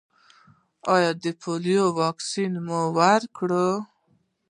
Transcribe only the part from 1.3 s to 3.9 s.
پولیو واکسین مو ورکړی؟